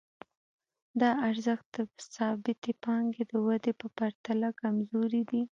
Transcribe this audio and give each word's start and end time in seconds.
دا 1.01 1.09
ارزښت 1.29 1.67
د 1.75 1.77
ثابتې 2.15 2.71
پانګې 2.83 3.23
د 3.31 3.33
ودې 3.45 3.73
په 3.81 3.87
پرتله 3.97 4.49
کمزوری 4.61 5.21
دی 5.29 5.41